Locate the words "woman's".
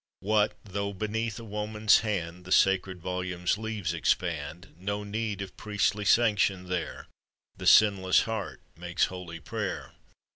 1.43-1.99